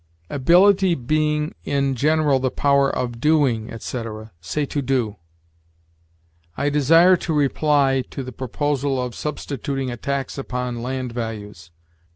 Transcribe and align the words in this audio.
"Ability 0.31 0.95
being 0.95 1.53
in 1.63 1.93
general 1.93 2.39
the 2.39 2.49
power 2.49 2.89
of 2.89 3.19
doing," 3.19 3.69
etc. 3.69 4.31
Say, 4.41 4.65
to 4.65 4.81
do. 4.81 5.17
"I 6.57 6.71
desire 6.71 7.15
to 7.17 7.33
reply... 7.33 8.03
to 8.09 8.23
the 8.23 8.31
proposal 8.31 8.99
of 8.99 9.13
substituting 9.13 9.91
a 9.91 9.97
tax 9.97 10.39
upon 10.39 10.81
land 10.81 11.11
values 11.11 11.69